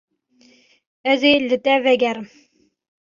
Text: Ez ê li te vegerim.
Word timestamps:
Ez 1.11 1.21
ê 1.31 1.33
li 1.49 1.57
te 1.63 1.73
vegerim. 1.85 2.27